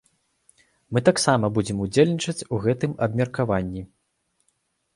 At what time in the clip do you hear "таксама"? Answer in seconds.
1.09-1.45